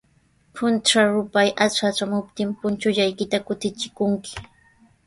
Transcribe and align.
Puntraw 0.55 1.07
rupay 1.17 1.49
atratraamuptin, 1.65 2.47
punchullaykita 2.59 3.37
kutichikunki. 3.47 4.33